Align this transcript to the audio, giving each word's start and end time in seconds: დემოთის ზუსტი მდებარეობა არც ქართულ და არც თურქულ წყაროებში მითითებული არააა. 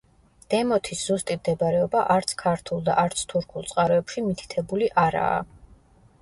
დემოთის 0.51 1.01
ზუსტი 1.09 1.35
მდებარეობა 1.39 2.01
არც 2.13 2.33
ქართულ 2.39 2.81
და 2.87 2.97
არც 3.03 3.21
თურქულ 3.35 3.69
წყაროებში 3.73 4.25
მითითებული 4.31 4.91
არააა. 5.05 5.39